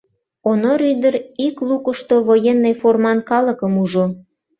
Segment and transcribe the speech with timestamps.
[0.49, 1.15] Онор ӱдыр
[1.45, 4.05] ик лукышто военный форман калыкым ужо.